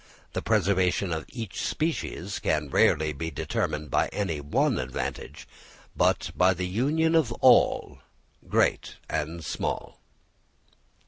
The 0.33 0.41
preservation 0.41 1.13
of 1.13 1.25
each 1.29 1.61
species 1.63 2.39
can 2.39 2.71
rarely 2.71 3.13
be 3.13 3.29
determined 3.29 3.91
by 3.91 4.07
any 4.07 4.41
one 4.41 4.79
advantage, 4.79 5.47
but 5.95 6.31
by 6.35 6.55
the 6.55 6.65
union 6.65 7.13
of 7.13 7.31
all, 7.33 7.99
great 8.49 8.95
and 9.07 9.45
small. 9.45 9.99